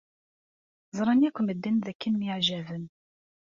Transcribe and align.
Ẓran 0.97 1.21
akk 1.27 1.37
medden 1.41 1.77
dakken 1.85 2.13
myeɛjaben. 2.17 2.83